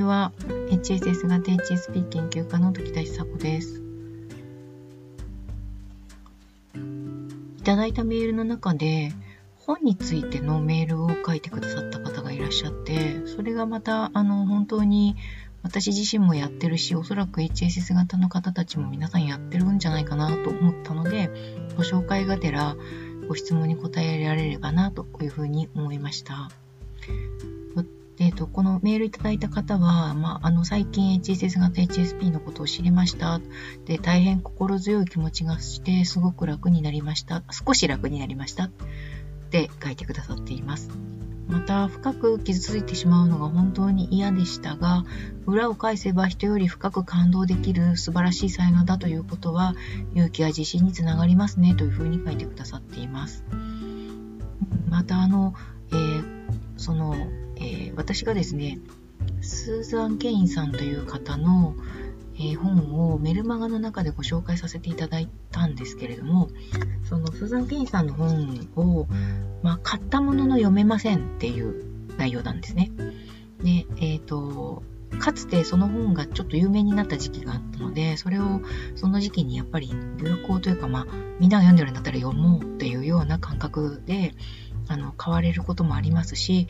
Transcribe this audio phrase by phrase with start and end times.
[0.00, 0.32] ちは。
[0.70, 3.82] HSS 型 HSP 研究家の時田久子です。
[7.58, 9.12] いただいたメールの中で、
[9.58, 15.16] 本についてのメールを書いてくださった方がいらっしゃって、それがまた、あの、本当に
[15.62, 21.28] 私自身もやってるし、おそらく HSS 型の方たちも皆さんやってるんじゃないかなと思ったので、
[21.76, 22.74] ご紹介がてら
[23.28, 26.50] ご質問に答えられればなというふうに思いました。
[28.20, 33.40] えっ、と、このメールいただいた方は、まあ、あの、最近 HSS 型 HSP のことを知りました。
[33.86, 37.42] で、大変心強い気持ちがして、すごく楽になりました。
[37.50, 38.64] 少し楽になりました。
[38.64, 38.70] っ
[39.48, 40.90] て書いてくださっています。
[41.48, 45.06] また、深く傷ついてしまうのが本当に嫌でしたが、
[45.46, 49.74] 裏を返せば人より深く感動できる素晴らしい才能だということは、
[50.12, 53.44] 勇気や自信につながりますねというふうに書いてくださっています。
[54.90, 55.54] また、あの、
[55.90, 56.22] えー、
[56.76, 57.16] その、
[57.60, 58.78] えー、私がですね、
[59.40, 61.76] スーザン・ケインさんという方の、
[62.34, 66.48] えー、本をメルマガの中でご紹介させていただいたんですけれども、
[67.04, 69.06] そのスーザン・ケインさんの本を、
[69.62, 71.84] まあ、買ったものの読めませんっていう
[72.16, 72.90] 内容なんですね。
[73.62, 74.82] で、えっ、ー、と、
[75.18, 78.62] かつてその本がちょっと有名になった時期があったので、それを
[78.94, 81.06] その時期にやっぱり流行というか、まあ、
[81.38, 84.34] みんなが読んでるんだったら読もうっていうような感覚で、
[84.90, 86.66] あの、買われることもありますし、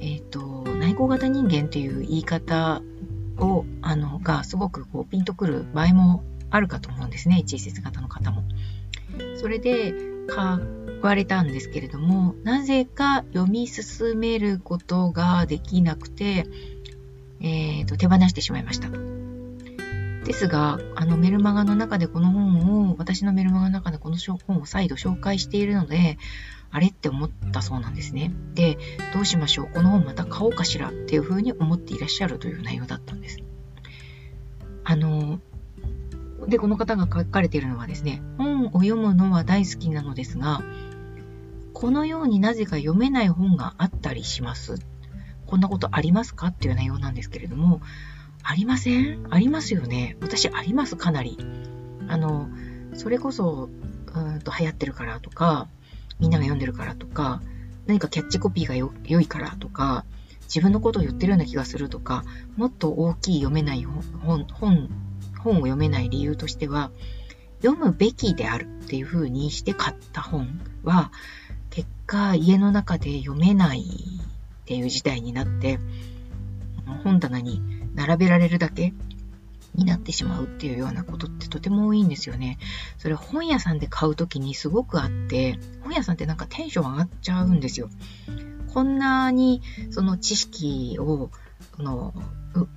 [0.00, 2.80] えっ、ー、と、内向型人間っていう言い方
[3.38, 7.44] を、あの、がすごくこうピンとくる場合もあるかと思うんですね。
[7.46, 8.44] HSS 型の方も。
[9.36, 9.94] それで
[10.26, 10.58] 買
[11.02, 16.46] われたんですけれども、なぜか読み進めることができなくて、
[17.40, 18.88] えっ、ー、と、手放してしまいました。
[20.24, 26.18] ですが、あのメルマガの中でこの本を、私のメルマガの中でこの本を再度紹介しているので、
[26.70, 28.32] あれって思ったそうなんですね。
[28.54, 28.78] で、
[29.12, 29.68] どうしましょう？
[29.74, 33.38] この本また買おうかしらっていうふうに思っていらっしゃるという内容だったんです。
[34.84, 35.40] あの、
[36.46, 40.62] で、この方が書かれているのはですね、本を読むのは大好きなのですが、
[41.72, 44.76] このようになぜか読めない本があったりします。
[45.46, 46.48] こんなことありますか？
[46.48, 47.80] っていう内容なんですけれども、
[48.42, 49.26] ありません？
[49.30, 50.16] ありますよね。
[50.20, 51.38] 私あります、かなり。
[52.08, 52.48] あの、
[52.94, 53.68] それこそ、
[54.14, 55.68] うんと流行ってるからとか、
[56.18, 57.40] みんなが読んでるからとか、
[57.86, 60.04] 何かキャッチコピーが良いからとか、
[60.42, 62.24] 自分のことを言ってるような気がするとか、
[62.56, 64.88] もっと大きい読めない本、本、
[65.38, 66.90] 本を読めない理由としては、
[67.62, 71.12] 読むべきであるっていう風にして買った本は、
[71.70, 75.78] 結果家の中で読めないっていう事態になって、
[77.04, 77.62] 本棚に
[77.94, 78.92] 並べられるだけ
[79.74, 82.58] になってしまうっていうようなことってとても多いんですよね。
[82.98, 87.88] それ本屋さんで買うときにすごくあって、本屋さんってなんかテンション上がっちゃうんですよ。
[88.72, 91.30] こんなにその知識を、
[91.76, 92.14] この、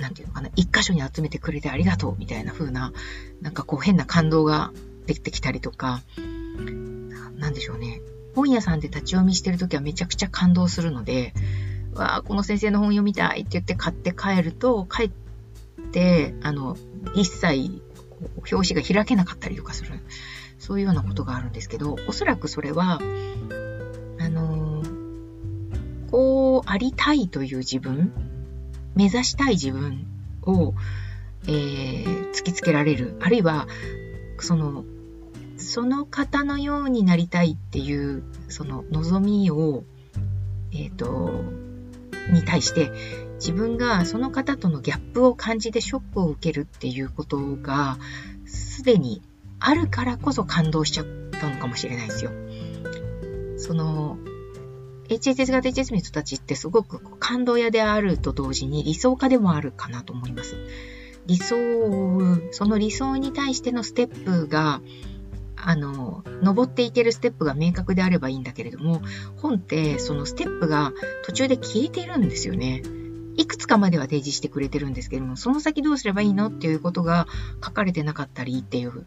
[0.00, 2.92] なんていうのかな、一箇所に集めてくれてありがとうみたいな風な、
[3.40, 4.72] なんかこう変な感動が
[5.06, 6.02] できてきたりとか、
[7.36, 8.00] なんでしょうね。
[8.34, 11.34] 本屋さんで立ち読みしてるときはめちゃくちゃ感動するので、
[11.94, 15.10] わあ、この先生の本読みたいって言って買って帰ると、帰っ
[15.92, 16.76] て、あの、
[17.14, 17.82] 一切、
[18.36, 20.00] 表紙が開けなかったりとかする。
[20.58, 23.00] そういうようなことがあるんですけど、おそらくそれは、
[24.18, 24.82] あの
[26.10, 28.12] こうありたいという自分、
[28.94, 30.06] 目指したい自分
[30.42, 30.74] を、
[31.46, 33.16] えー、突きつけられる。
[33.20, 33.66] あるいは、
[34.38, 34.84] その、
[35.56, 39.84] その方のようになりたいっていう、その望みを、
[40.72, 41.42] えっ、ー、と、
[42.30, 42.90] に対して、
[43.36, 47.98] 自分がその方とのギャップを感じてショックを受けるっていうことが、
[48.46, 49.22] すでに
[49.60, 52.30] あるからこそ感動しちゃったのかもしれないですよ。
[53.56, 54.18] その、
[55.08, 60.56] HSS 型 HSS の人たちってすごく感動屋であると同時に理想家でもあるかなと思います。
[61.26, 64.80] 理想を、その理想に対してのステップが、
[65.56, 69.02] あの、登っていけるステップが明確であればいいんだけれども、
[69.36, 70.92] 本ってそのステップが
[71.24, 72.82] 途中で消えているんですよね。
[73.36, 77.26] いくつかまでは提示してくれてるんですけども、その先どうすればいいのっていうことが
[77.64, 79.06] 書かれてなかったりっていう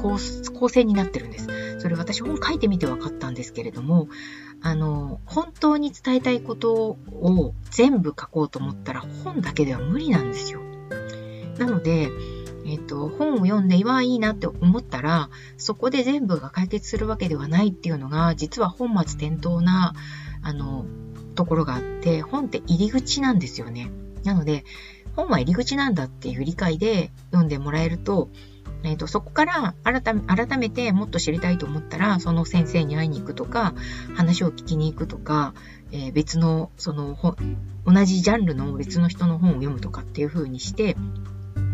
[0.00, 0.18] 構
[0.58, 1.80] 構成になってるんです。
[1.80, 4.08] それ私本書いてみて分かったんですけれども、
[4.62, 10.60] あの、本当に伝えたいことを全部書こうと思ったら本だけでは無理なんですよ。
[11.58, 12.10] なので、
[12.66, 19.94] え、ー、と、本を読んで、わ、いいなって思ったら、そこで全部が解決するわけではないっていうのが、実は本末転倒な、
[20.42, 20.84] あの、
[21.36, 23.90] ところがあって、本って入り口なんですよね。
[24.24, 24.64] なので、
[25.14, 28.30] 本は入り口なんだっていう理解で読んでもらえると、
[28.82, 33.74] えーと、そこから改めてもっと知りたいと思ったら、その先生に会いに行くとか、
[34.14, 35.54] 話を聞きに行くとか、
[35.92, 37.16] えー、別の、その
[37.86, 40.96] 同じジャンルの別の人の本を読むとかっていう風にして、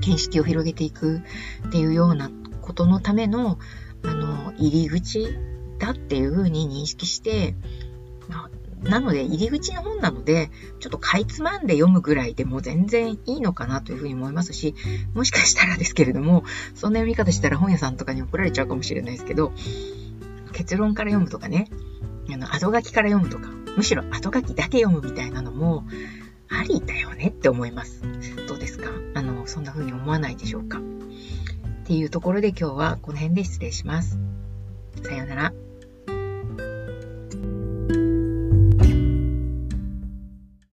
[0.02, 1.22] 見識を広げていく
[1.66, 3.58] っていうようなことのための、
[4.04, 5.36] あの、入り口
[5.78, 7.54] だっていう風に認識して、
[8.28, 8.50] ま
[8.84, 10.50] あ、なので、入り口の本なので、
[10.80, 14.74] ちょっとかいつまんで読むぐらいでも全然いいのかなというふうに思いますし、
[15.14, 16.44] もしかしたらですけれども、
[16.74, 19.52] そんな読み方したら本屋さんとかに怒られちゃうかもしれないですけど、
[20.52, 21.68] 結論から読むとかね、
[22.32, 25.84] あの、後書きから読むとか、むしろ後書きだけ読むみたいなのも、
[26.48, 28.02] ありだよねって思います。
[29.52, 30.82] そんな風に思わないでしょうかっ
[31.84, 34.18] ていうところで今日はこの辺で失礼します。
[35.02, 35.52] さようなら。